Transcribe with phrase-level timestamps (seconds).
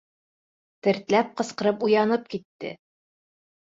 [0.87, 2.77] Тертләп ҡысҡырып уянып китте.